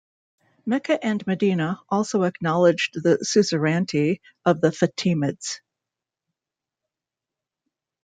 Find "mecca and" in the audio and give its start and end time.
0.65-1.27